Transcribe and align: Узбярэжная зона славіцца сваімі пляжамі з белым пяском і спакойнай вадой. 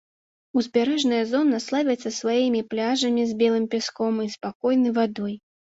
Узбярэжная 0.61 1.19
зона 1.31 1.59
славіцца 1.67 2.09
сваімі 2.19 2.63
пляжамі 2.73 3.29
з 3.29 3.39
белым 3.45 3.65
пяском 3.77 4.13
і 4.27 4.29
спакойнай 4.41 4.91
вадой. 5.01 5.41